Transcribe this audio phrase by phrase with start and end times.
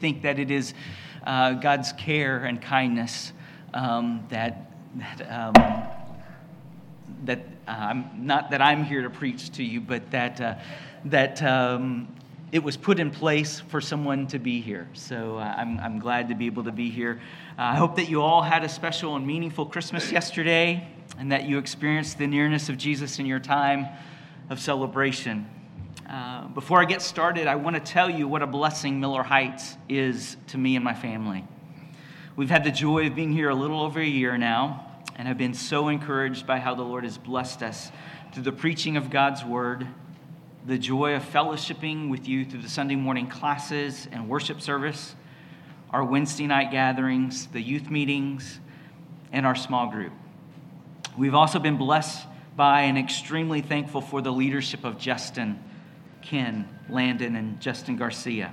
[0.00, 0.74] think that it is
[1.26, 3.32] uh, God's care and kindness
[3.74, 5.86] um, that, that, um,
[7.24, 10.54] that uh, not that I'm here to preach to you, but that, uh,
[11.06, 12.08] that um,
[12.50, 14.88] it was put in place for someone to be here.
[14.94, 17.20] So uh, I'm, I'm glad to be able to be here.
[17.58, 20.88] Uh, I hope that you all had a special and meaningful Christmas yesterday
[21.18, 23.86] and that you experienced the nearness of Jesus in your time
[24.48, 25.46] of celebration.
[26.08, 29.76] Uh, before I get started, I want to tell you what a blessing Miller Heights
[29.90, 31.44] is to me and my family.
[32.34, 35.36] We've had the joy of being here a little over a year now, and have
[35.36, 37.92] been so encouraged by how the Lord has blessed us
[38.32, 39.86] through the preaching of God's word,
[40.66, 45.14] the joy of fellowshipping with you through the Sunday morning classes and worship service,
[45.90, 48.60] our Wednesday night gatherings, the youth meetings,
[49.30, 50.14] and our small group.
[51.18, 55.62] We've also been blessed by and extremely thankful for the leadership of Justin
[56.22, 58.52] Ken Landon and Justin Garcia.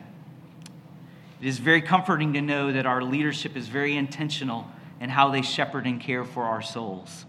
[1.42, 4.68] It is very comforting to know that our leadership is very intentional
[5.00, 7.26] in how they shepherd and care for our souls.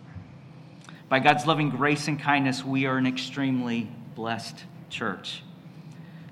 [1.08, 5.42] By God's loving grace and kindness, we are an extremely blessed church.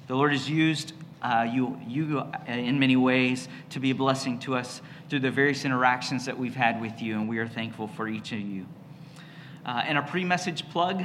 [0.06, 0.92] The Lord has used
[1.22, 5.30] uh, you, you uh, in many ways to be a blessing to us through the
[5.30, 8.66] various interactions that we've had with you, and we are thankful for each of you.
[9.64, 11.02] Uh, and a pre message plug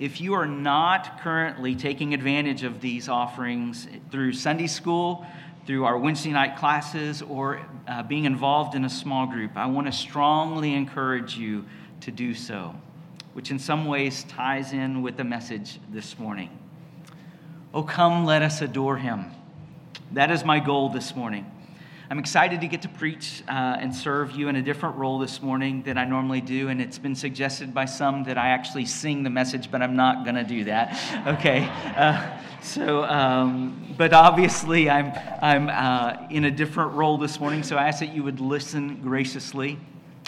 [0.00, 5.26] if you are not currently taking advantage of these offerings through Sunday school,
[5.66, 9.86] through our Wednesday night classes, or uh, being involved in a small group, I want
[9.88, 11.66] to strongly encourage you
[12.00, 12.74] to do so,
[13.34, 16.48] which in some ways ties in with the message this morning.
[17.74, 19.26] Oh, come, let us adore him.
[20.12, 21.44] That is my goal this morning.
[22.10, 25.40] I'm excited to get to preach uh, and serve you in a different role this
[25.40, 26.68] morning than I normally do.
[26.68, 30.24] And it's been suggested by some that I actually sing the message, but I'm not
[30.24, 30.98] going to do that.
[31.38, 31.68] Okay.
[31.96, 37.62] Uh, so, um, but obviously, I'm, I'm uh, in a different role this morning.
[37.62, 39.78] So I ask that you would listen graciously.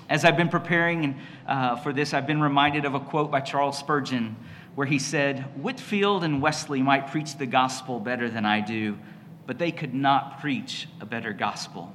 [0.08, 1.19] As I've been preparing
[1.49, 4.37] uh, for this, I've been reminded of a quote by Charles Spurgeon
[4.76, 8.97] where he said, Whitefield and Wesley might preach the gospel better than I do
[9.52, 11.92] but they could not preach a better gospel.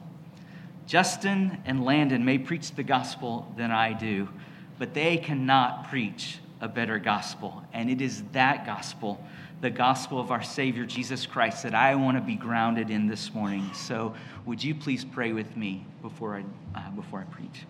[0.86, 4.30] Justin and Landon may preach the gospel than I do,
[4.78, 7.64] but they cannot preach a better gospel.
[7.74, 9.20] And it is that gospel,
[9.60, 13.34] the gospel of our Savior Jesus Christ, that I want to be grounded in this
[13.34, 13.68] morning.
[13.74, 14.14] So,
[14.46, 16.44] would you please pray with me before I,
[16.80, 17.66] uh, before I preach?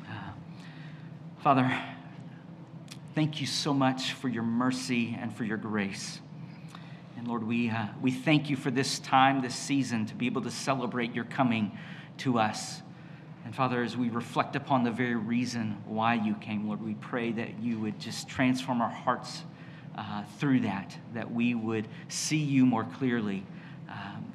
[0.00, 0.32] Uh,
[1.38, 1.72] Father,
[3.14, 6.18] thank you so much for your mercy and for your grace.
[7.22, 10.42] And Lord, we, uh, we thank you for this time, this season, to be able
[10.42, 11.78] to celebrate your coming
[12.18, 12.82] to us.
[13.44, 17.30] And Father, as we reflect upon the very reason why you came, Lord, we pray
[17.30, 19.44] that you would just transform our hearts
[19.96, 23.46] uh, through that, that we would see you more clearly
[23.88, 24.32] um,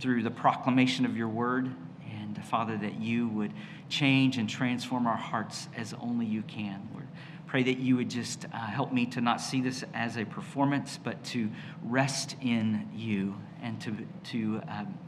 [0.00, 1.72] through the proclamation of your word.
[2.10, 3.52] And Father, that you would
[3.88, 7.05] change and transform our hearts as only you can, Lord
[7.46, 10.98] pray that you would just uh, help me to not see this as a performance,
[11.02, 11.50] but to
[11.82, 14.98] rest in you and to, to, um,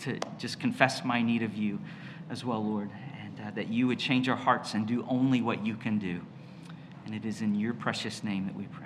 [0.00, 1.78] to just confess my need of you
[2.30, 2.90] as well, Lord,
[3.22, 6.20] and uh, that you would change our hearts and do only what you can do.
[7.04, 8.84] And it is in your precious name that we pray.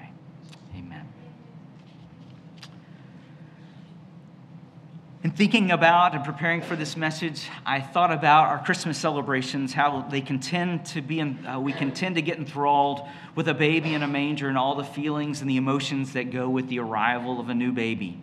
[5.23, 10.01] In thinking about and preparing for this message, I thought about our Christmas celebrations, how
[10.11, 13.03] they can tend to be, in, uh, we can tend to get enthralled
[13.37, 16.49] with a baby in a manger and all the feelings and the emotions that go
[16.49, 18.21] with the arrival of a new baby.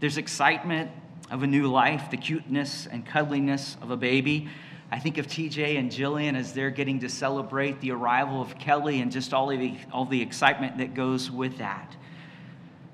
[0.00, 0.90] There's excitement
[1.30, 4.48] of a new life, the cuteness and cuddliness of a baby.
[4.90, 9.00] I think of TJ and Jillian as they're getting to celebrate the arrival of Kelly
[9.00, 11.94] and just all the, all the excitement that goes with that.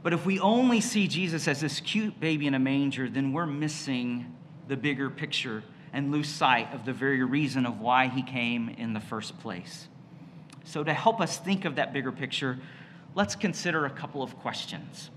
[0.04, 3.46] But if we only see Jesus as this cute baby in a manger, then we're
[3.46, 4.36] missing
[4.68, 8.92] the bigger picture and lose sight of the very reason of why he came in
[8.92, 9.88] the first place.
[10.64, 12.58] So, to help us think of that bigger picture,
[13.14, 15.08] let's consider a couple of questions.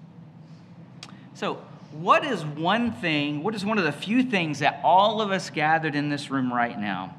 [1.34, 1.56] So,
[1.92, 5.50] what is one thing, what is one of the few things that all of us
[5.50, 7.14] gathered in this room right now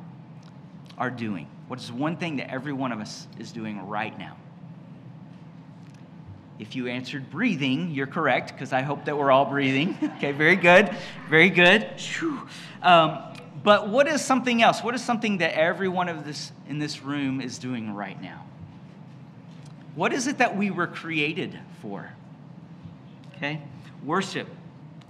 [0.97, 1.47] are doing?
[1.67, 4.39] What is one thing that every one of us is doing right now?
[6.59, 9.97] If you answered breathing, you're correct, because I hope that we're all breathing.
[10.17, 10.91] okay, very good.
[11.29, 11.89] Very good.
[12.83, 13.19] Um,
[13.63, 14.83] but what is something else?
[14.83, 18.45] What is something that every one of this in this room is doing right now?
[19.95, 22.13] What is it that we were created for?
[23.37, 23.61] Okay,
[24.05, 24.49] worship.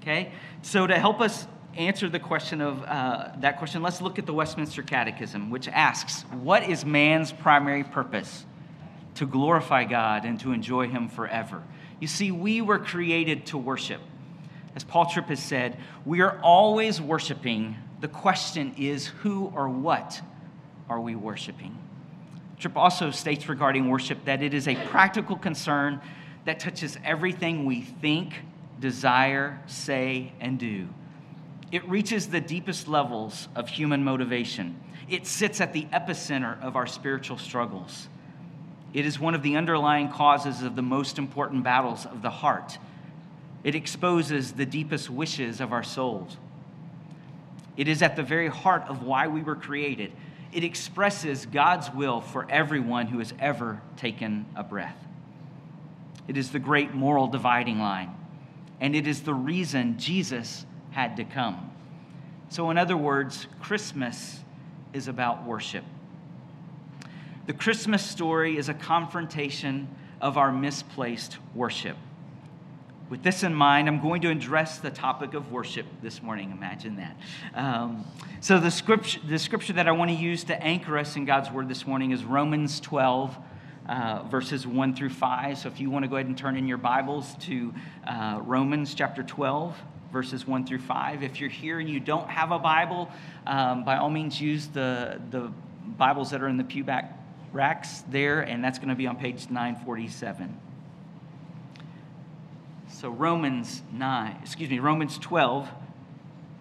[0.01, 1.47] Okay, so to help us
[1.77, 6.23] answer the question of uh, that question, let's look at the Westminster Catechism, which asks,
[6.43, 8.45] "What is man's primary purpose?"
[9.19, 11.65] To glorify God and to enjoy Him forever.
[11.99, 14.01] You see, we were created to worship.
[14.77, 17.77] As Paul Tripp has said, we are always worshiping.
[18.01, 20.21] The question is who or what
[20.89, 21.77] are we worshiping?
[22.61, 26.01] Tripp also states regarding worship that it is a practical concern
[26.45, 28.35] that touches everything we think,
[28.79, 30.89] desire, say, and do.
[31.73, 34.81] It reaches the deepest levels of human motivation.
[35.09, 38.09] It sits at the epicenter of our spiritual struggles.
[38.95, 42.79] It is one of the underlying causes of the most important battles of the heart.
[43.65, 46.37] It exposes the deepest wishes of our souls.
[47.77, 50.13] It is at the very heart of why we were created.
[50.53, 54.97] It expresses God's will for everyone who has ever taken a breath.
[56.27, 58.15] It is the great moral dividing line,
[58.81, 61.71] and it is the reason Jesus had to come.
[62.49, 64.41] So, in other words, Christmas
[64.93, 65.85] is about worship.
[67.49, 69.89] The Christmas story is a confrontation
[70.21, 71.97] of our misplaced worship.
[73.09, 76.51] With this in mind, I'm going to address the topic of worship this morning.
[76.51, 77.17] Imagine that.
[77.55, 78.05] Um,
[78.41, 81.51] so, the scripture, the scripture that I want to use to anchor us in God's
[81.51, 83.39] word this morning is Romans 12,
[83.89, 85.57] uh, verses 1 through 5.
[85.57, 87.73] So, if you want to go ahead and turn in your Bibles to
[88.07, 89.75] uh, Romans chapter 12,
[90.13, 91.23] verses 1 through 5.
[91.23, 93.11] If you're here and you don't have a Bible,
[93.47, 95.51] um, by all means use the, the
[95.97, 97.18] Bibles that are in the pew back
[97.53, 100.59] racks there, and that's going to be on page 947.
[102.91, 105.69] So Romans 9, excuse me, Romans 12,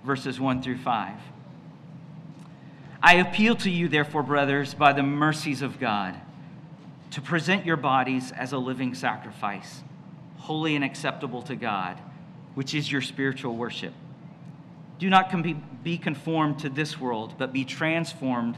[0.03, 1.13] verses 1 through 5.
[3.01, 6.15] I appeal to you, therefore, brothers, by the mercies of God,
[7.11, 9.81] to present your bodies as a living sacrifice,
[10.37, 11.99] holy and acceptable to God
[12.57, 13.93] which is your spiritual worship.
[14.97, 15.31] Do not
[15.83, 18.57] be conformed to this world, but be transformed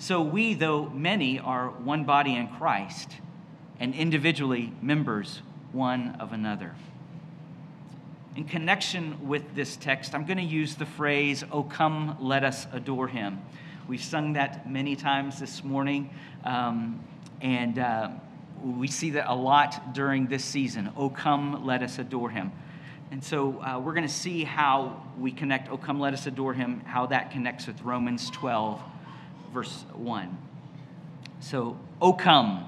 [0.00, 3.12] So we, though many, are one body in Christ,
[3.78, 5.42] and individually members
[5.72, 6.74] one of another.
[8.34, 12.66] In connection with this text, I'm going to use the phrase, Oh, come, let us
[12.72, 13.42] adore him.
[13.88, 16.08] We've sung that many times this morning,
[16.44, 17.04] um,
[17.42, 18.08] and uh,
[18.64, 20.90] we see that a lot during this season.
[20.96, 22.52] Oh, come, let us adore him.
[23.10, 26.54] And so uh, we're going to see how we connect, oh, come, let us adore
[26.54, 28.80] him, how that connects with Romans 12,
[29.52, 30.38] verse 1.
[31.40, 32.66] So, oh, come.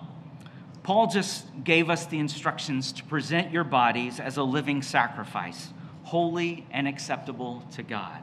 [0.82, 5.68] Paul just gave us the instructions to present your bodies as a living sacrifice,
[6.04, 8.20] holy and acceptable to God.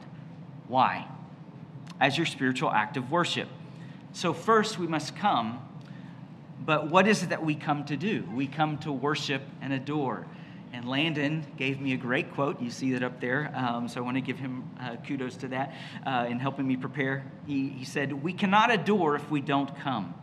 [0.68, 1.08] Why?
[2.00, 3.48] As your spiritual act of worship.
[4.12, 5.62] So, first, we must come,
[6.66, 8.28] but what is it that we come to do?
[8.34, 10.26] We come to worship and adore.
[10.72, 12.62] And Landon gave me a great quote.
[12.62, 13.52] You see it up there.
[13.56, 15.74] Um, so I want to give him uh, kudos to that
[16.06, 17.24] uh, in helping me prepare.
[17.48, 20.14] He, he said, We cannot adore if we don't come.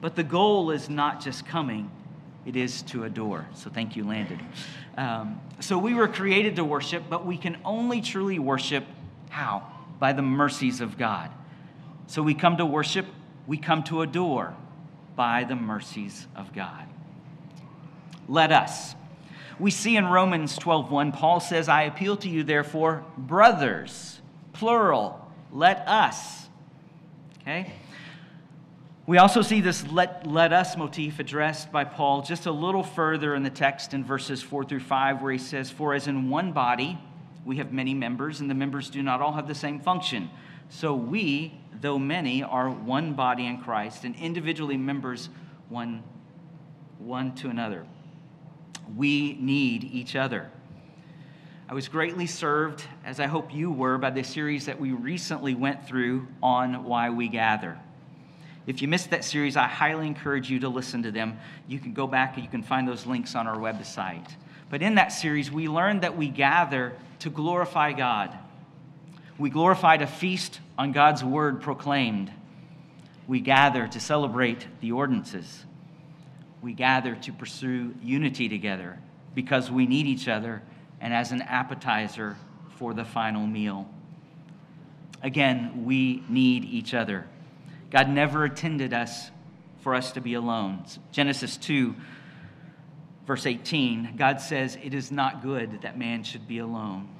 [0.00, 1.90] But the goal is not just coming,
[2.46, 3.46] it is to adore.
[3.54, 4.40] So thank you, Landon.
[4.96, 8.84] Um, so we were created to worship, but we can only truly worship
[9.30, 9.66] how?
[9.98, 11.30] By the mercies of God.
[12.06, 13.06] So we come to worship,
[13.46, 14.54] we come to adore
[15.16, 16.86] by the mercies of God.
[18.28, 18.94] Let us
[19.58, 24.20] we see in Romans 12:1 Paul says, "I appeal to you therefore, brothers,
[24.52, 26.48] plural, let us."
[27.40, 27.72] Okay?
[29.06, 33.34] We also see this let, let us motif addressed by Paul just a little further
[33.34, 36.52] in the text in verses 4 through 5, where he says, For as in one
[36.52, 36.98] body
[37.44, 40.30] we have many members, and the members do not all have the same function.
[40.70, 45.28] So we, though many, are one body in Christ, and individually members
[45.68, 46.02] one,
[46.98, 47.84] one to another.
[48.96, 50.50] We need each other.
[51.68, 55.54] I was greatly served, as I hope you were, by the series that we recently
[55.54, 57.78] went through on why we gather.
[58.66, 61.38] If you missed that series, I highly encourage you to listen to them.
[61.66, 64.28] You can go back and you can find those links on our website.
[64.70, 68.36] But in that series, we learned that we gather to glorify God.
[69.38, 72.32] We glorified a feast on God's word proclaimed.
[73.26, 75.64] We gather to celebrate the ordinances
[76.64, 78.98] we gather to pursue unity together
[79.34, 80.62] because we need each other
[80.98, 82.38] and as an appetizer
[82.76, 83.86] for the final meal.
[85.22, 87.26] Again, we need each other.
[87.90, 89.30] God never intended us
[89.82, 90.86] for us to be alone.
[91.12, 91.94] Genesis 2,
[93.26, 97.10] verse 18, God says, It is not good that man should be alone.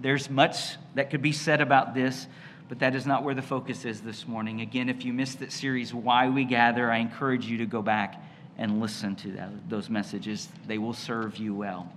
[0.00, 2.26] There's much that could be said about this,
[2.70, 4.62] but that is not where the focus is this morning.
[4.62, 8.22] Again, if you missed that series, Why We Gather, I encourage you to go back
[8.58, 10.48] and listen to that, those messages.
[10.66, 11.90] They will serve you well.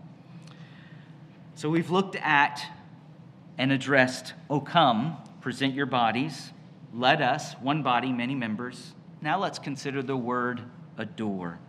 [1.55, 2.63] So we've looked at
[3.57, 6.51] and addressed, Oh, come, present your bodies.
[6.93, 8.93] Let us, one body, many members.
[9.21, 10.61] Now let's consider the word
[10.97, 11.59] adore.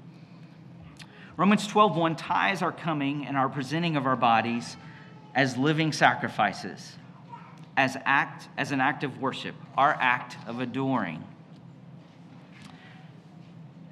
[1.37, 4.77] Romans 12:1 ties our coming and our presenting of our bodies
[5.35, 6.97] as living sacrifices,
[7.77, 11.25] as act as an act of worship, our act of adoring.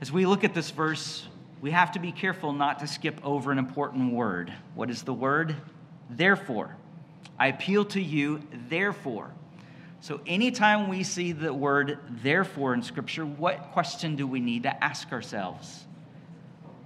[0.01, 1.27] As we look at this verse,
[1.61, 4.51] we have to be careful not to skip over an important word.
[4.75, 5.55] What is the word?
[6.09, 6.75] Therefore.
[7.39, 9.31] I appeal to you, therefore.
[10.01, 14.85] So, anytime we see the word therefore in Scripture, what question do we need to
[14.85, 15.85] ask ourselves?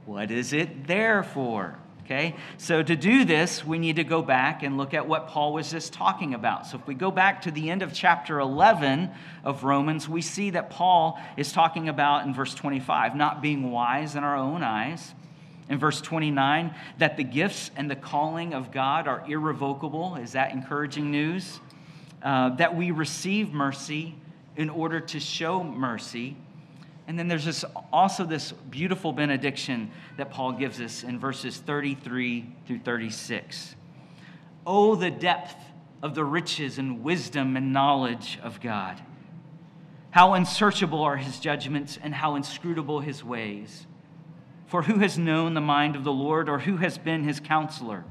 [0.06, 1.78] What is it there for?
[2.04, 5.54] Okay, so to do this, we need to go back and look at what Paul
[5.54, 6.66] was just talking about.
[6.66, 9.10] So if we go back to the end of chapter 11
[9.42, 14.16] of Romans, we see that Paul is talking about in verse 25, not being wise
[14.16, 15.14] in our own eyes.
[15.70, 20.16] In verse 29, that the gifts and the calling of God are irrevocable.
[20.16, 21.58] Is that encouraging news?
[22.22, 24.14] Uh, that we receive mercy
[24.56, 26.36] in order to show mercy
[27.06, 32.46] and then there's this, also this beautiful benediction that Paul gives us in verses 33
[32.66, 33.76] through 36.
[34.66, 35.56] Oh, the depth
[36.02, 39.00] of the riches and wisdom and knowledge of God.
[40.10, 43.86] How unsearchable are his judgments and how inscrutable his ways.
[44.66, 48.04] For who has known the mind of the Lord, or who has been his counselor,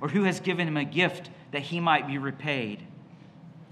[0.00, 2.82] or who has given him a gift that he might be repaid?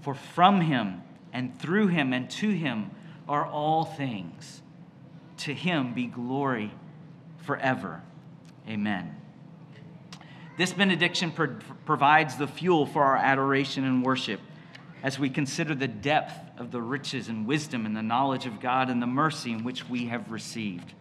[0.01, 1.01] For from him
[1.33, 2.91] and through him and to him,
[3.27, 4.61] are all things.
[5.37, 6.71] To him be glory
[7.37, 8.01] forever.
[8.67, 9.15] Amen.
[10.57, 14.39] This benediction pro- provides the fuel for our adoration and worship
[15.01, 18.89] as we consider the depth of the riches and wisdom and the knowledge of God
[18.89, 20.93] and the mercy in which we have received.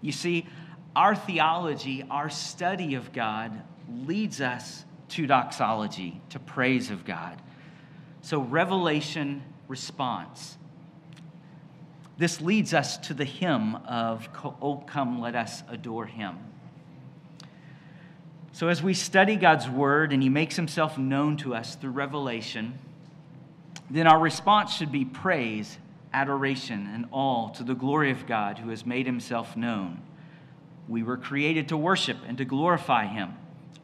[0.00, 0.46] You see,
[0.94, 3.62] our theology, our study of God,
[4.06, 7.40] leads us to doxology, to praise of God.
[8.20, 10.56] So, revelation response
[12.18, 14.28] this leads us to the hymn of
[14.60, 16.38] Oh, come, let us adore him.
[18.52, 22.78] So, as we study God's word and he makes himself known to us through revelation,
[23.90, 25.78] then our response should be praise,
[26.12, 30.02] adoration, and all to the glory of God who has made himself known.
[30.88, 33.34] We were created to worship and to glorify him.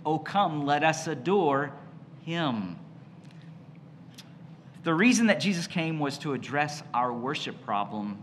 [0.05, 1.73] Oh, come, let us adore
[2.25, 2.77] him.
[4.89, 8.17] The reason that Jesus came was to address our worship problem,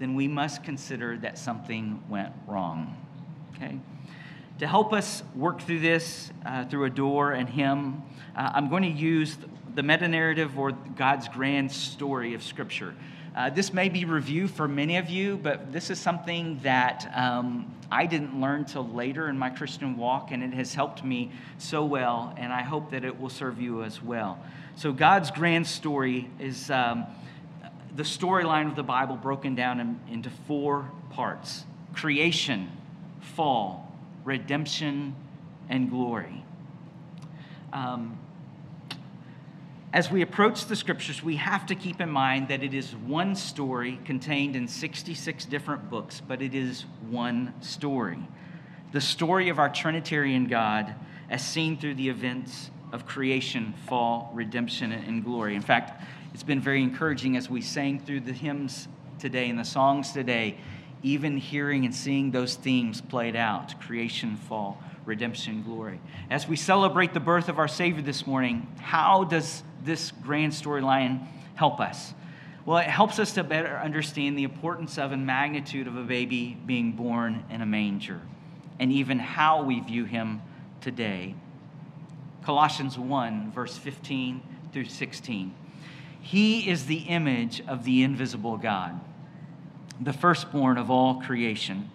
[0.00, 2.96] then we must consider that something went wrong.
[3.54, 3.78] Okay?
[4.58, 8.02] To help us work through this, uh, through Adore and Him,
[8.34, 9.38] uh, I'm going to use
[9.76, 12.96] the meta narrative or God's grand story of Scripture.
[13.34, 17.74] Uh, this may be review for many of you, but this is something that um,
[17.90, 21.82] I didn't learn till later in my Christian walk, and it has helped me so
[21.82, 24.38] well, and I hope that it will serve you as well.
[24.76, 27.06] So, God's grand story is um,
[27.96, 32.70] the storyline of the Bible broken down in, into four parts creation,
[33.20, 35.14] fall, redemption,
[35.70, 36.44] and glory.
[37.72, 38.18] Um,
[39.92, 43.36] as we approach the scriptures, we have to keep in mind that it is one
[43.36, 48.18] story contained in 66 different books, but it is one story.
[48.92, 50.94] The story of our Trinitarian God
[51.28, 55.54] as seen through the events of creation, fall, redemption, and glory.
[55.54, 59.64] In fact, it's been very encouraging as we sang through the hymns today and the
[59.64, 60.56] songs today,
[61.02, 66.00] even hearing and seeing those themes played out creation, fall, redemption, glory.
[66.30, 71.26] As we celebrate the birth of our Savior this morning, how does this grand storyline
[71.54, 72.14] help us?
[72.64, 76.56] Well, it helps us to better understand the importance of and magnitude of a baby
[76.64, 78.20] being born in a manger,
[78.78, 80.42] and even how we view him
[80.80, 81.34] today.
[82.44, 85.54] Colossians 1, verse 15 through 16.
[86.20, 89.00] He is the image of the invisible God,
[90.00, 91.90] the firstborn of all creation.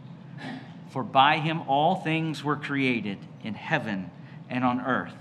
[0.89, 4.11] For by him all things were created in heaven
[4.49, 5.15] and on earth,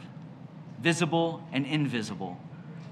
[0.80, 2.38] visible and invisible,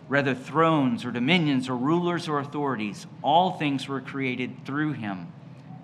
[0.08, 5.32] whether thrones or dominions or rulers or authorities, all things were created through him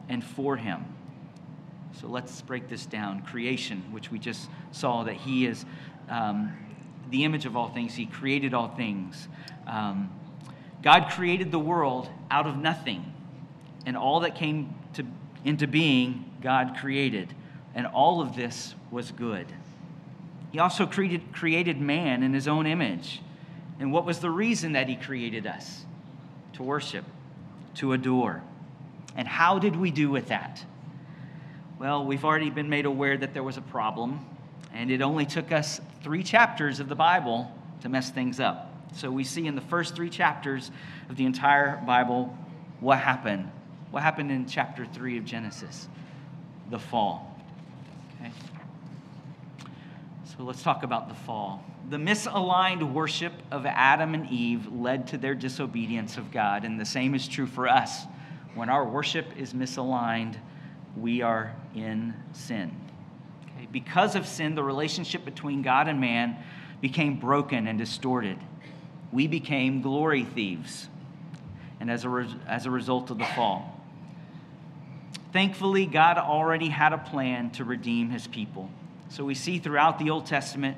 [0.09, 0.85] and for him.
[2.00, 3.23] So let's break this down.
[3.23, 5.65] Creation, which we just saw that he is
[6.09, 6.53] um,
[7.11, 9.29] the image of all things, He created all things.
[9.67, 10.11] Um,
[10.83, 13.12] God created the world out of nothing,
[13.87, 15.05] and all that came to,
[15.45, 17.35] into being, God created.
[17.75, 19.47] And all of this was good.
[20.50, 23.21] He also created, created man in his own image.
[23.81, 25.85] And what was the reason that he created us?
[26.55, 27.05] To worship,
[27.77, 28.43] to adore.
[29.17, 30.65] And how did we do with that?
[31.79, 34.25] Well, we've already been made aware that there was a problem,
[34.73, 38.71] and it only took us three chapters of the Bible to mess things up.
[38.95, 40.71] So we see in the first three chapters
[41.09, 42.37] of the entire Bible
[42.81, 43.51] what happened.
[43.91, 45.89] What happened in chapter 3 of Genesis?
[46.71, 47.37] The fall.
[48.21, 48.31] Okay?
[50.41, 51.63] So let's talk about the fall.
[51.91, 56.87] The misaligned worship of Adam and Eve led to their disobedience of God, and the
[56.87, 58.05] same is true for us.
[58.55, 60.37] When our worship is misaligned,
[60.97, 62.75] we are in sin.
[63.45, 63.69] Okay?
[63.71, 66.39] Because of sin, the relationship between God and man
[66.81, 68.39] became broken and distorted.
[69.13, 70.89] We became glory thieves,
[71.81, 73.79] and as a, re- as a result of the fall.
[75.35, 78.71] Thankfully, God already had a plan to redeem his people.
[79.11, 80.76] So we see throughout the Old Testament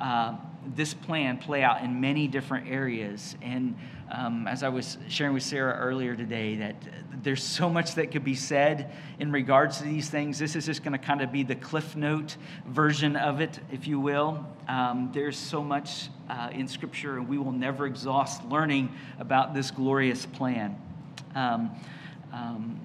[0.00, 0.36] uh,
[0.76, 3.36] this plan play out in many different areas.
[3.42, 3.76] And
[4.12, 6.76] um, as I was sharing with Sarah earlier today, that
[7.24, 10.38] there's so much that could be said in regards to these things.
[10.38, 12.36] This is just going to kind of be the cliff note
[12.68, 14.46] version of it, if you will.
[14.68, 19.72] Um, there's so much uh, in Scripture, and we will never exhaust learning about this
[19.72, 20.76] glorious plan.
[21.34, 21.72] Um,
[22.32, 22.80] um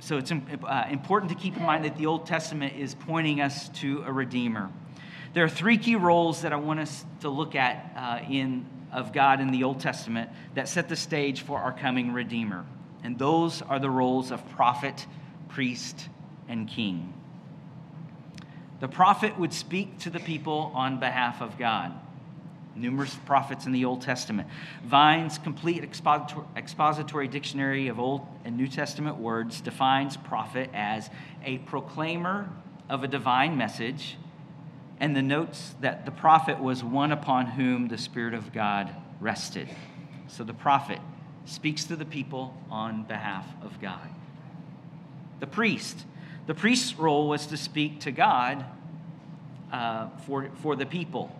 [0.00, 3.68] so it's uh, important to keep in mind that the Old Testament is pointing us
[3.80, 4.70] to a Redeemer.
[5.34, 9.12] There are three key roles that I want us to look at uh, in of
[9.12, 12.64] God in the Old Testament that set the stage for our coming Redeemer.
[13.02, 15.06] And those are the roles of prophet,
[15.48, 16.08] priest,
[16.48, 17.12] and king.
[18.80, 21.92] The prophet would speak to the people on behalf of God.
[22.78, 24.48] Numerous prophets in the Old Testament.
[24.84, 31.10] Vine's complete expository dictionary of Old and New Testament words defines prophet as
[31.44, 32.48] a proclaimer
[32.88, 34.16] of a divine message
[35.00, 39.68] and the notes that the prophet was one upon whom the Spirit of God rested.
[40.26, 40.98] So the prophet
[41.44, 44.08] speaks to the people on behalf of God.
[45.40, 46.04] The priest.
[46.46, 48.64] The priest's role was to speak to God
[49.72, 51.34] uh, for, for the people.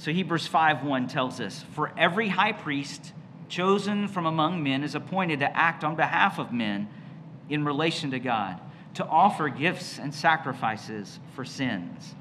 [0.00, 3.12] So Hebrews 5:1 tells us, "For every high priest
[3.50, 6.88] chosen from among men is appointed to act on behalf of men
[7.50, 8.58] in relation to God,
[8.94, 12.14] to offer gifts and sacrifices for sins."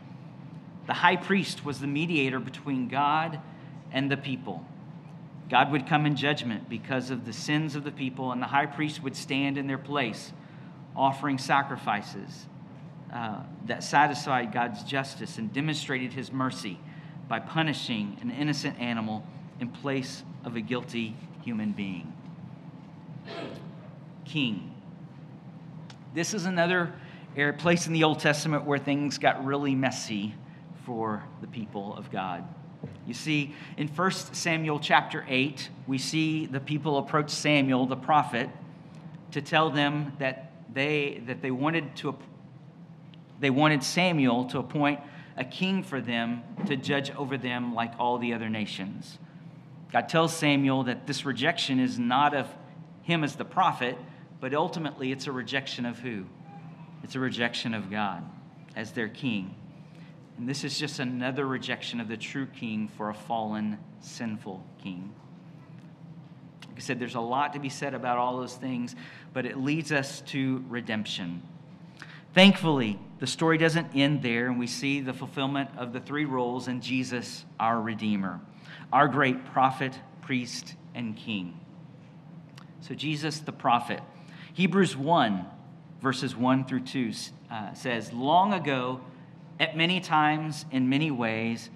[0.88, 3.40] The high priest was the mediator between God
[3.94, 4.66] and the people.
[5.48, 8.66] God would come in judgment because of the sins of the people, and the high
[8.66, 10.34] priest would stand in their place,
[10.98, 12.46] offering sacrifices
[13.14, 16.78] uh, that satisfied God's justice and demonstrated his mercy
[17.30, 19.24] by punishing an innocent animal
[19.62, 22.12] in place of a guilty human being.
[24.26, 24.74] King.
[26.14, 26.94] This is another
[27.60, 30.34] place in the Old Testament where things got really messy
[30.86, 32.44] for the people of God.
[33.06, 38.50] You see, in 1 Samuel chapter 8, we see the people approach Samuel, the prophet,
[39.32, 42.18] to tell them that they, that they wanted to
[43.40, 45.00] they wanted Samuel to appoint
[45.40, 49.18] a king for them to judge over them like all the other nations.
[49.92, 52.48] God tells Samuel that this rejection is not of
[53.04, 53.98] him as the prophet,
[54.42, 56.26] but ultimately it's a rejection of who?
[57.04, 58.24] It's a rejection of God
[58.76, 59.56] as their king.
[60.38, 65.14] And this is just another rejection of the true king for a fallen, sinful king.
[66.68, 68.96] Like I said, there's a lot to be said about all those things,
[69.34, 71.42] but it leads us to redemption.
[72.34, 76.70] Thankfully, the story doesn't end there, and we see the fulfillment of the three roles
[76.70, 78.40] in Jesus, our Redeemer,
[78.94, 81.60] our great prophet, priest, and king.
[82.80, 84.02] So, Jesus the prophet.
[84.54, 85.46] Hebrews 1,
[86.02, 87.12] verses 1 through 2
[87.52, 89.02] uh, says, Long ago,
[89.60, 91.70] at many times, in many ways,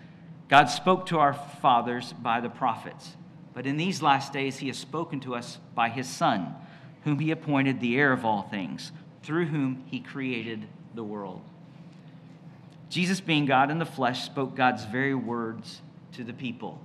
[0.48, 3.18] God spoke to our fathers by the prophets.
[3.54, 6.56] But in these last days, he has spoken to us by his Son,
[7.04, 11.42] whom he appointed the heir of all things, through whom he created the world.
[12.90, 15.82] Jesus, being God in the flesh, spoke God's very words
[16.14, 16.80] to the people.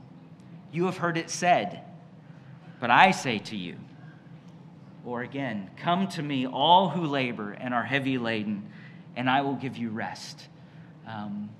[0.72, 1.82] You have heard it said,
[2.80, 3.76] but I say to you,
[5.04, 8.68] or again, come to me, all who labor and are heavy laden,
[9.16, 10.48] and I will give you rest.
[11.06, 11.50] Um,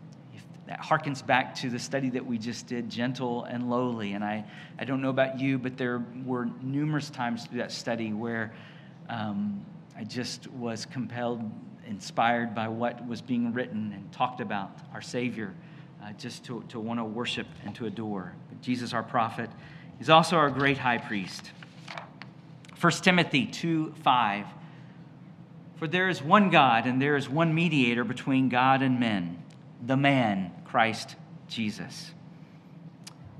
[0.68, 4.12] that harkens back to the study that we just did, gentle and lowly.
[4.12, 4.44] And I,
[4.78, 8.52] I don't know about you, but there were numerous times through that study where
[9.08, 9.64] um,
[9.96, 11.40] I just was compelled,
[11.88, 15.54] inspired by what was being written and talked about, our Savior,
[16.02, 18.34] uh, just to, to want to worship and to adore.
[18.48, 19.50] But Jesus, our prophet,
[19.98, 21.50] is also our great high priest.
[22.80, 24.46] 1 Timothy 2 5
[25.78, 29.40] for there is one God, and there is one mediator between God and men,
[29.80, 31.14] the man, Christ
[31.46, 32.12] Jesus.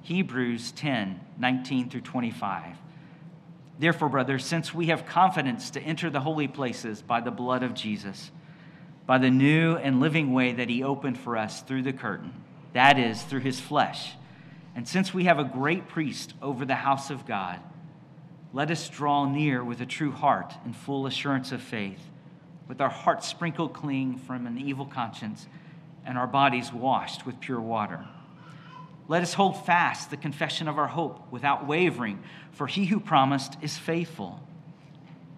[0.02, 2.76] Hebrews 10 19 through 25.
[3.78, 7.74] Therefore, brothers, since we have confidence to enter the holy places by the blood of
[7.74, 8.30] Jesus,
[9.09, 12.31] by the new and living way that he opened for us through the curtain,
[12.75, 14.12] that is, through his flesh,
[14.77, 17.59] and since we have a great priest over the house of God,
[18.53, 22.03] let us draw near with a true heart and full assurance of faith,
[22.68, 25.47] with our hearts sprinkled clean from an evil conscience
[26.05, 28.05] and our bodies washed with pure water.
[29.09, 33.57] Let us hold fast the confession of our hope without wavering, for he who promised
[33.62, 34.38] is faithful.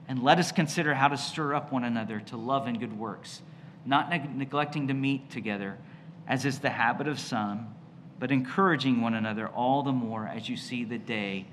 [0.09, 3.42] And let us consider how to stir up one another to love and good works,
[3.84, 5.78] not neg- neglecting to meet together,
[6.26, 7.74] as is the habit of some,
[8.18, 11.46] but encouraging one another all the more as you see the day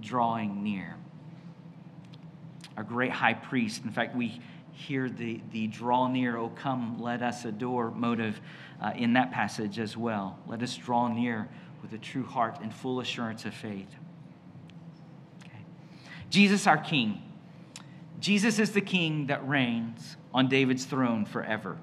[0.00, 0.96] drawing near.
[2.76, 4.40] Our great high priest, in fact, we
[4.72, 8.40] hear the, the draw near, oh come, let us adore motive
[8.80, 10.38] uh, in that passage as well.
[10.48, 11.48] Let us draw near
[11.80, 13.86] with a true heart and full assurance of faith.
[15.44, 15.64] Okay.
[16.30, 17.22] Jesus, our King.
[18.24, 21.76] Jesus is the King that reigns on David's throne forever.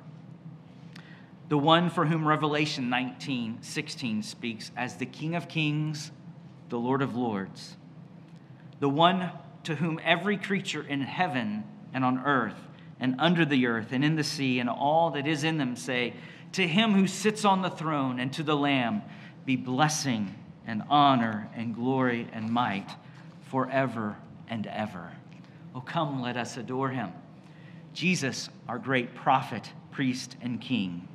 [1.50, 6.12] The one for whom Revelation 19 16 speaks as the King of Kings,
[6.70, 7.78] the Lord of Lords.
[8.80, 9.30] The one
[9.66, 12.58] to whom every creature in heaven and on earth
[13.00, 16.16] and under the earth and in the sea and all that is in them say,
[16.54, 19.04] To him who sits on the throne and to the Lamb
[19.46, 20.34] be blessing
[20.66, 22.90] and honor and glory and might
[23.44, 25.12] forever and ever.
[25.74, 27.12] Oh, come, let us adore him.
[27.94, 31.08] Jesus, our great prophet, priest, and king.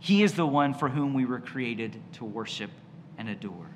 [0.00, 2.70] He is the one for whom we were created to worship
[3.16, 3.70] and adore.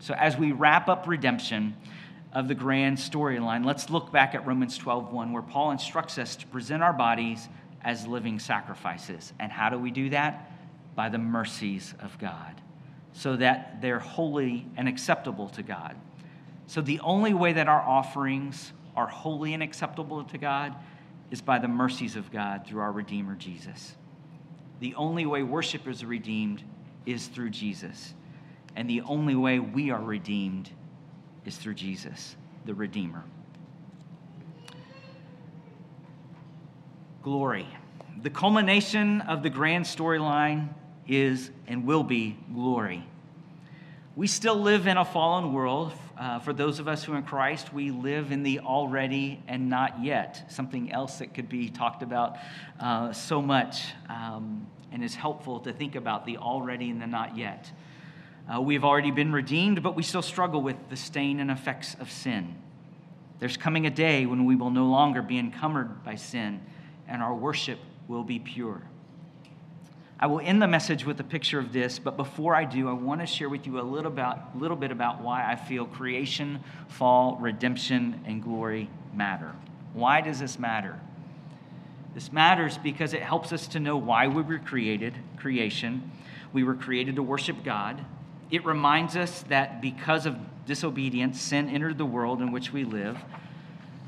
[0.00, 1.76] So, as we wrap up redemption
[2.32, 6.46] of the grand storyline, let's look back at Romans 12:1, where Paul instructs us to
[6.46, 7.48] present our bodies
[7.82, 9.32] as living sacrifices.
[9.38, 10.52] And how do we do that?
[10.98, 12.60] by the mercies of God,
[13.12, 15.94] so that they're holy and acceptable to God.
[16.68, 20.76] So, the only way that our offerings are holy and acceptable to God
[21.30, 23.96] is by the mercies of God through our Redeemer Jesus.
[24.80, 26.62] The only way worship is redeemed
[27.06, 28.12] is through Jesus.
[28.76, 30.68] And the only way we are redeemed
[31.46, 33.24] is through Jesus, the Redeemer.
[37.22, 37.66] Glory.
[38.20, 40.68] The culmination of the grand storyline
[41.06, 43.06] is and will be glory.
[44.18, 45.92] We still live in a fallen world.
[46.18, 49.70] Uh, for those of us who are in Christ, we live in the already and
[49.70, 52.36] not yet, something else that could be talked about
[52.80, 57.36] uh, so much um, and is helpful to think about the already and the not
[57.36, 57.70] yet.
[58.52, 62.10] Uh, we've already been redeemed, but we still struggle with the stain and effects of
[62.10, 62.56] sin.
[63.38, 66.60] There's coming a day when we will no longer be encumbered by sin
[67.06, 67.78] and our worship
[68.08, 68.82] will be pure.
[70.20, 72.92] I will end the message with a picture of this, but before I do, I
[72.92, 76.58] want to share with you a little, about, little bit about why I feel creation,
[76.88, 79.52] fall, redemption, and glory matter.
[79.92, 80.98] Why does this matter?
[82.14, 86.10] This matters because it helps us to know why we were created, creation.
[86.52, 88.04] We were created to worship God.
[88.50, 93.18] It reminds us that because of disobedience, sin entered the world in which we live.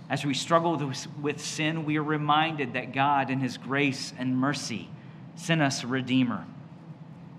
[0.09, 4.37] As we struggle with, with sin, we are reminded that God, in His grace and
[4.37, 4.89] mercy,
[5.41, 6.45] sent us a Redeemer,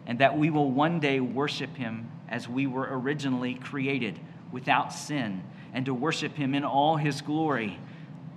[0.08, 4.20] and that we will one day worship him as we were originally created,
[4.52, 7.78] without sin, and to worship him in all his glory.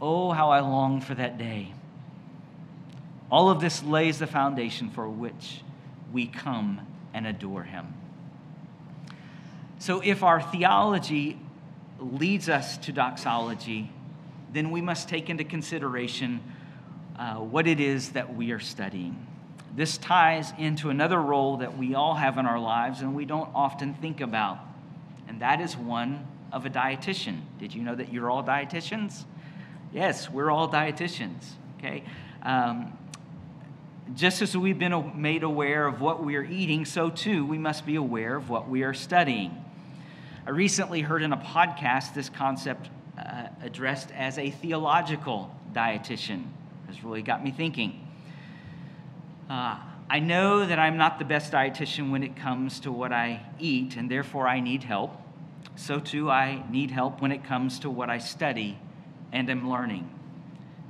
[0.03, 1.73] Oh, how I long for that day.
[3.31, 5.63] All of this lays the foundation for which
[6.13, 7.95] we come and adore him.
[9.79, 11.39] So, if our theology
[11.99, 13.91] leads us to doxology,
[14.53, 16.43] then we must take into consideration
[17.19, 19.27] uh, what it is that we are studying.
[19.75, 23.51] This ties into another role that we all have in our lives and we don't
[23.55, 24.59] often think about,
[25.27, 27.41] and that is one of a dietitian.
[27.59, 29.25] Did you know that you're all dietitians?
[29.93, 31.43] Yes, we're all dietitians,
[31.79, 32.05] okay?
[32.43, 32.97] Um,
[34.15, 37.85] just as we've been made aware of what we are eating, so too we must
[37.85, 39.65] be aware of what we are studying.
[40.47, 46.45] I recently heard in a podcast this concept uh, addressed as a theological dietitian.
[46.87, 48.04] Has really got me thinking.
[49.49, 49.79] Uh,
[50.09, 53.97] I know that I'm not the best dietitian when it comes to what I eat,
[53.97, 55.21] and therefore I need help.
[55.77, 58.79] So, too, I need help when it comes to what I study
[59.33, 60.09] and am learning.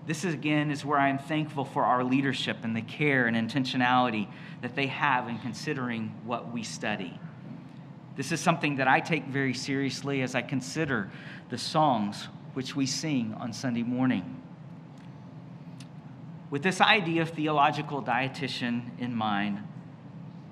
[0.07, 3.37] This, is, again, is where I am thankful for our leadership and the care and
[3.37, 4.29] intentionality
[4.61, 7.19] that they have in considering what we study.
[8.17, 11.11] This is something that I take very seriously as I consider
[11.49, 14.44] the songs which we sing on Sunday morning.
[16.55, 19.59] With this idea of theological dietitian in mind,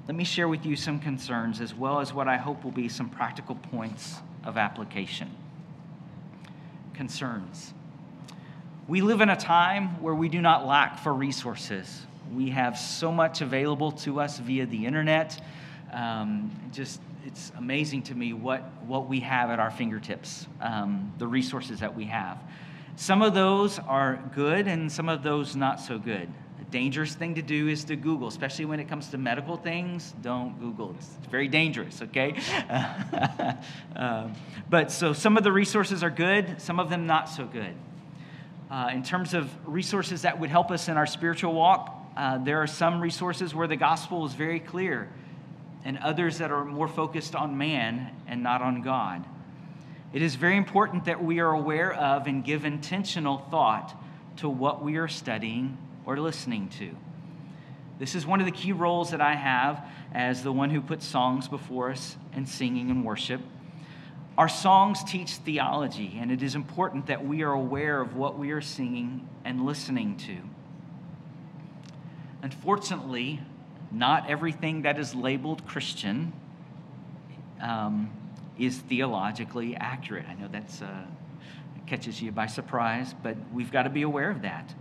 [0.08, 2.88] let me share with you some concerns as well as what I hope will be
[2.88, 5.30] some practical points of application.
[6.92, 7.72] Concerns.
[8.88, 12.02] We live in a time where we do not lack for resources.
[12.34, 15.40] We have so much available to us via the internet.
[15.92, 21.28] Um, just it's amazing to me what, what we have at our fingertips, um, the
[21.28, 22.38] resources that we have.
[22.96, 26.28] Some of those are good and some of those not so good.
[26.60, 30.14] A dangerous thing to do is to Google, especially when it comes to medical things.
[30.20, 32.34] Don't Google, it's very dangerous, okay?
[33.96, 34.28] uh,
[34.70, 37.74] but so some of the resources are good, some of them not so good.
[38.70, 42.62] Uh, in terms of resources that would help us in our spiritual walk, uh, there
[42.62, 45.08] are some resources where the gospel is very clear,
[45.84, 49.24] and others that are more focused on man and not on God.
[50.12, 53.94] It is very important that we are aware of and give intentional thought
[54.36, 56.90] to what we are studying or listening to.
[57.98, 61.06] This is one of the key roles that I have as the one who puts
[61.06, 63.40] songs before us and singing and worship.
[64.36, 68.50] Our songs teach theology, and it is important that we are aware of what we
[68.50, 70.36] are singing and listening to.
[72.42, 73.40] Unfortunately,
[73.90, 76.32] not everything that is labeled Christian
[77.60, 78.10] um,
[78.66, 80.24] is theologically accurate.
[80.28, 81.04] I know that's uh,
[81.86, 84.72] catches you by surprise, but we've got to be aware of that.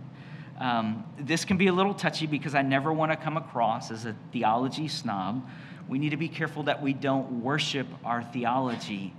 [0.60, 4.06] Um, this can be a little touchy because I never want to come across as
[4.06, 5.48] a theology snob.
[5.88, 9.12] We need to be careful that we don't worship our theology,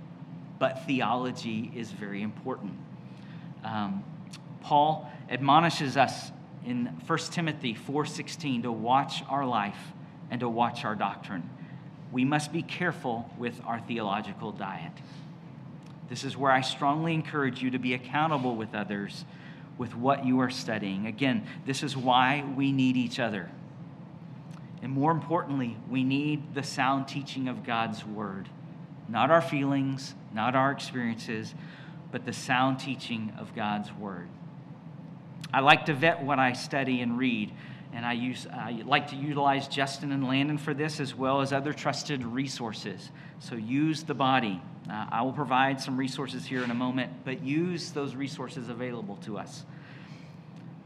[0.58, 2.72] but theology is very important.
[3.62, 4.02] Um,
[4.62, 6.32] Paul admonishes us
[6.64, 9.92] in 1 Timothy 4:16 to watch our life
[10.30, 11.50] and to watch our doctrine.
[12.12, 14.92] We must be careful with our theological diet.
[16.08, 19.24] This is where I strongly encourage you to be accountable with others
[19.78, 21.06] with what you are studying.
[21.06, 23.50] Again, this is why we need each other.
[24.82, 28.48] And more importantly, we need the sound teaching of God's word.
[29.08, 31.54] Not our feelings, not our experiences,
[32.12, 34.28] but the sound teaching of God's word.
[35.52, 37.52] I like to vet what I study and read,
[37.94, 41.52] and I, use, I like to utilize Justin and Landon for this as well as
[41.52, 43.10] other trusted resources.
[43.38, 44.60] So use the body.
[44.90, 49.16] Uh, I will provide some resources here in a moment, but use those resources available
[49.24, 49.64] to us.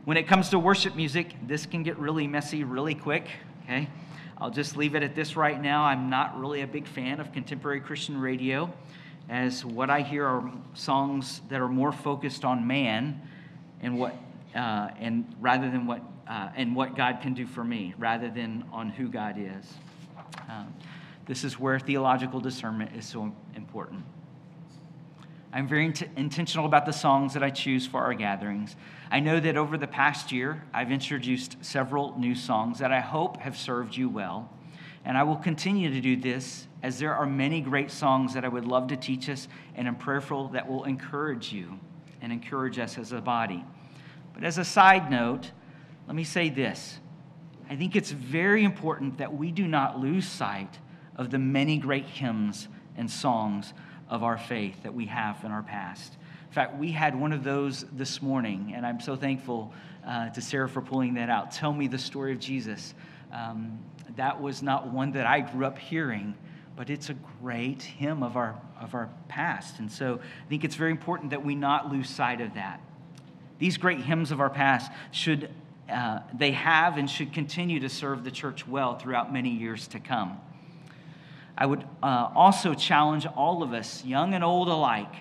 [0.05, 3.27] When it comes to worship music, this can get really messy really quick,
[3.65, 3.89] okay?
[4.37, 5.85] I'll just leave it at this right now.
[5.85, 8.71] I'm not really a big fan of contemporary Christian radio,
[9.31, 13.21] as what I hear are songs that are more focused on man
[13.81, 14.15] and what
[14.55, 18.65] uh, and rather than what uh, and what God can do for me, rather than
[18.73, 19.73] on who God is.
[20.49, 20.75] Um,
[21.27, 24.05] this is where theological discernment is so important.
[25.53, 28.77] I'm very int- intentional about the songs that I choose for our gatherings.
[29.11, 33.39] I know that over the past year, I've introduced several new songs that I hope
[33.39, 34.51] have served you well.
[35.05, 38.49] And I will continue to do this as there are many great songs that I
[38.49, 41.81] would love to teach us and am prayerful that will encourage you
[42.21, 43.65] and encourage us as a body.
[44.35, 45.51] But as a side note,
[46.09, 46.99] let me say this.
[47.69, 50.79] I think it's very important that we do not lose sight
[51.17, 52.67] of the many great hymns
[52.97, 53.75] and songs
[54.09, 56.17] of our faith that we have in our past.
[56.47, 59.71] In fact, we had one of those this morning, and I'm so thankful
[60.07, 61.51] uh, to Sarah for pulling that out.
[61.51, 62.95] Tell me the story of Jesus.
[63.31, 63.79] Um,
[64.17, 66.35] that was not one that I grew up hearing,
[66.75, 69.79] but it's a great hymn of our, of our past.
[69.79, 72.81] And so I think it's very important that we not lose sight of that.
[73.59, 75.51] These great hymns of our past should,
[75.91, 80.01] uh, they have and should continue to serve the church well throughout many years to
[80.01, 80.39] come.
[81.57, 85.13] I would uh, also challenge all of us, young and old alike,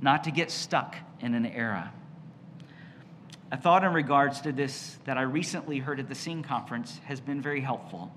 [0.00, 1.92] not to get stuck in an era.
[3.52, 7.20] A thought in regards to this that I recently heard at the Sing Conference has
[7.20, 8.12] been very helpful.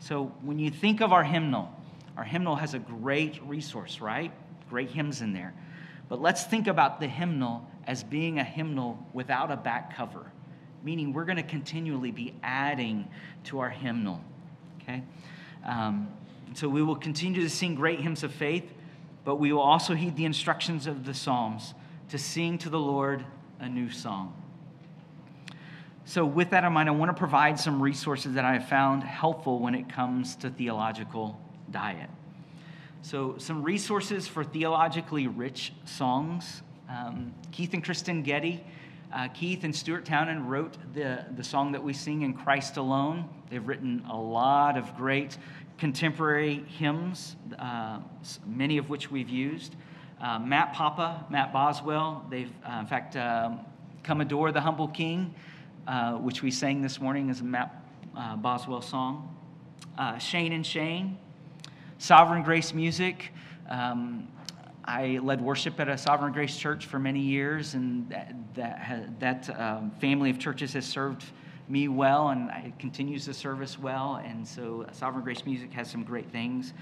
[0.00, 1.70] So, when you think of our hymnal,
[2.16, 4.32] our hymnal has a great resource, right?
[4.70, 5.54] Great hymns in there.
[6.08, 10.30] But let's think about the hymnal as being a hymnal without a back cover,
[10.82, 13.08] meaning we're going to continually be adding
[13.44, 14.22] to our hymnal.
[14.82, 15.02] Okay?
[15.64, 16.08] Um,
[16.54, 18.72] so we will continue to sing great hymns of faith,
[19.24, 21.74] but we will also heed the instructions of the Psalms
[22.08, 23.24] to sing to the Lord
[23.60, 24.34] a new song.
[26.04, 29.04] So, with that in mind, I want to provide some resources that I have found
[29.04, 31.38] helpful when it comes to theological
[31.70, 32.08] diet.
[33.02, 38.64] So, some resources for theologically rich songs um, Keith and Kristyn Getty.
[39.10, 43.26] Uh, Keith and Stuart Townend wrote the, the song that we sing in Christ Alone.
[43.50, 45.38] They've written a lot of great
[45.78, 48.00] contemporary hymns, uh,
[48.46, 49.76] many of which we've used.
[50.20, 53.60] Uh, Matt Papa, Matt Boswell, they've, uh, in fact, um,
[54.02, 55.34] Come Adore the Humble King.
[55.86, 57.74] uh, which we sang this morning is a Matt
[58.14, 59.34] uh, Boswell song.
[60.18, 61.18] Shane and Shane,
[61.98, 63.32] Sovereign Grace Music.
[63.70, 64.28] Um,
[64.88, 69.60] I led worship at a Sovereign Grace church for many years, and that, that, that
[69.60, 71.24] um, family of churches has served
[71.68, 74.18] me well, and it continues to serve us well.
[74.24, 76.72] And so, Sovereign Grace Music has some great things.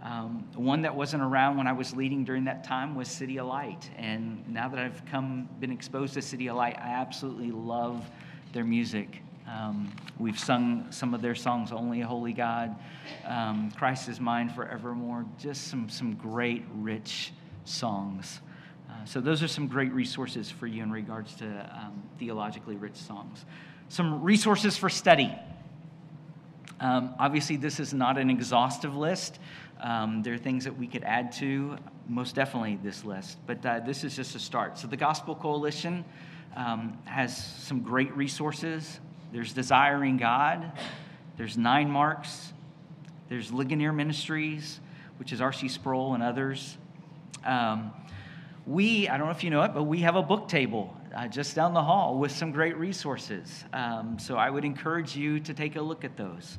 [0.00, 3.86] Um, one that wasn't around when I was leading during that time was CityAlight.
[3.96, 8.08] And now that I've come, been exposed to CityAlight, I absolutely love
[8.52, 9.22] their music.
[9.48, 12.76] Um, we've sung some of their songs, Only a Holy God,
[13.24, 17.32] um, Christ is Mine Forevermore, just some, some great, rich
[17.68, 18.40] songs.
[18.88, 22.96] Uh, so, those are some great resources for you in regards to um, theologically rich
[22.96, 23.44] songs.
[23.88, 25.32] Some resources for study.
[26.80, 29.38] Um, obviously, this is not an exhaustive list.
[29.80, 31.76] Um, there are things that we could add to,
[32.08, 34.78] most definitely, this list, but uh, this is just a start.
[34.78, 36.04] So, the Gospel Coalition
[36.54, 39.00] um, has some great resources.
[39.32, 40.72] There's Desiring God,
[41.36, 42.52] there's Nine Marks,
[43.28, 44.80] there's Ligonier Ministries,
[45.18, 45.68] which is R.C.
[45.68, 46.78] Sproul and others.
[47.44, 47.92] Um,
[48.66, 51.28] we, I don't know if you know it, but we have a book table uh,
[51.28, 53.64] just down the hall with some great resources.
[53.72, 56.58] Um, so I would encourage you to take a look at those.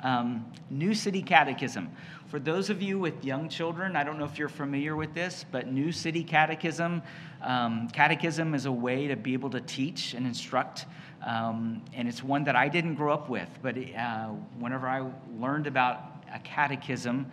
[0.00, 1.90] Um, New City Catechism.
[2.28, 5.44] For those of you with young children, I don't know if you're familiar with this,
[5.50, 7.02] but New City Catechism,
[7.42, 10.86] um, catechism is a way to be able to teach and instruct.
[11.26, 15.66] Um, and it's one that I didn't grow up with, but uh, whenever I learned
[15.66, 17.30] about a catechism,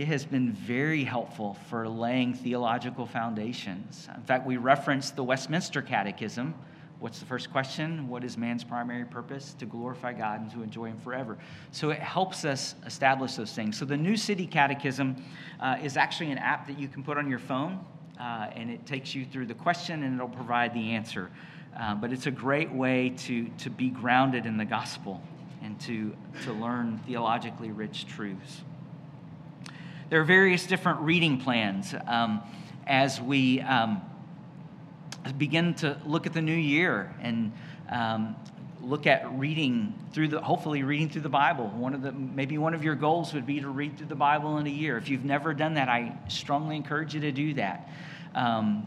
[0.00, 4.08] it has been very helpful for laying theological foundations.
[4.14, 6.54] In fact, we reference the Westminster Catechism
[7.00, 8.08] What's the first question?
[8.08, 9.54] What is man's primary purpose?
[9.60, 11.38] To glorify God and to enjoy Him forever.
[11.70, 13.78] So it helps us establish those things.
[13.78, 15.14] So the New City Catechism
[15.60, 17.84] uh, is actually an app that you can put on your phone,
[18.18, 21.30] uh, and it takes you through the question and it'll provide the answer.
[21.78, 25.22] Uh, but it's a great way to, to be grounded in the gospel
[25.62, 28.62] and to, to learn theologically rich truths.
[30.10, 32.42] There are various different reading plans um,
[32.86, 33.60] as we.
[33.60, 34.02] Um,
[35.36, 37.52] begin to look at the new year and
[37.90, 38.36] um,
[38.80, 41.68] look at reading through the hopefully reading through the bible.
[41.68, 44.58] One of the maybe one of your goals would be to read through the bible
[44.58, 44.96] in a year.
[44.96, 47.88] If you've never done that i strongly encourage you to do that.
[48.34, 48.86] Um,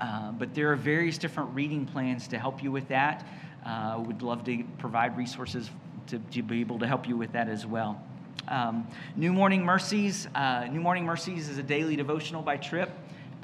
[0.00, 3.26] uh, but there are various different reading plans to help you with that.
[3.64, 5.70] Uh, would love to provide resources
[6.06, 8.00] to, to, be able to help you with that as well
[8.48, 12.90] um, new morning mercies uh, new morning mercies is a daily devotional by Tripp.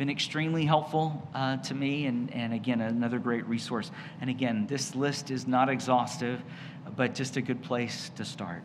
[0.02, 3.90] been extremely helpful uh, to me, and, and again, another great resource.
[4.20, 6.42] And again, this list is not exhaustive,
[6.96, 8.62] but just a good place to start.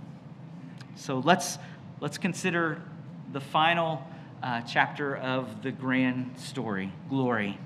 [0.96, 1.60] So let's,
[2.00, 2.82] let's consider
[3.34, 4.04] the final
[4.42, 7.60] uh, chapter of the grand story glory.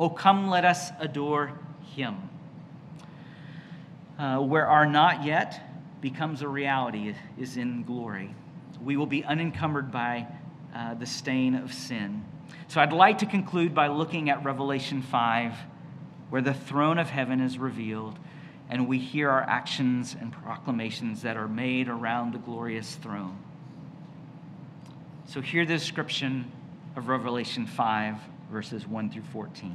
[0.00, 1.52] Oh, come, let us adore
[1.94, 2.16] him.
[4.18, 5.67] Uh, where are not yet
[6.00, 8.34] becomes a reality is in glory.
[8.82, 10.26] We will be unencumbered by
[10.74, 12.24] uh, the stain of sin.
[12.68, 15.54] So I'd like to conclude by looking at Revelation 5,
[16.30, 18.18] where the throne of heaven is revealed,
[18.68, 23.38] and we hear our actions and proclamations that are made around the glorious throne.
[25.26, 26.50] So hear the description
[26.96, 28.16] of Revelation 5,
[28.50, 29.74] verses 1 through 14.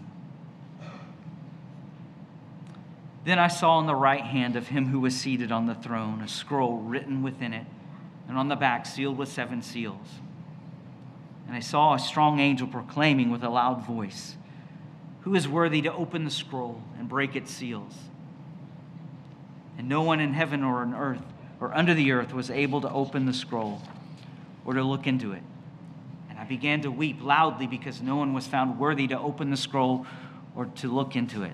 [3.23, 6.21] Then I saw in the right hand of him who was seated on the throne
[6.21, 7.65] a scroll written within it,
[8.27, 10.07] and on the back sealed with seven seals.
[11.47, 14.35] And I saw a strong angel proclaiming with a loud voice,
[15.21, 17.93] Who is worthy to open the scroll and break its seals?
[19.77, 21.23] And no one in heaven or on earth
[21.59, 23.81] or under the earth was able to open the scroll
[24.65, 25.43] or to look into it.
[26.29, 29.57] And I began to weep loudly because no one was found worthy to open the
[29.57, 30.05] scroll
[30.55, 31.53] or to look into it.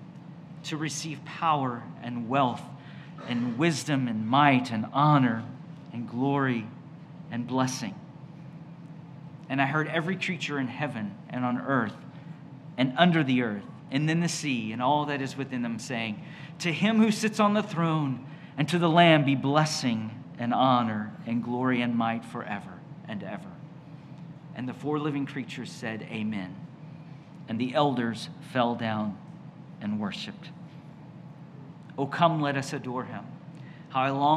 [0.63, 2.61] to receive power and wealth
[3.27, 5.43] and wisdom and might and honor
[5.93, 6.67] and glory
[7.31, 7.95] and blessing.
[9.49, 11.95] And I heard every creature in heaven and on earth
[12.77, 16.23] and under the earth and in the sea and all that is within them, saying,
[16.59, 18.25] To him who sits on the throne
[18.57, 23.49] and to the Lamb be blessing and honor and glory and might forever and ever.
[24.55, 26.55] And the four living creatures said, Amen.
[27.47, 29.17] And the elders fell down
[29.81, 30.49] and worshiped.
[31.97, 33.25] Oh, come, let us adore him.
[33.89, 34.21] How I long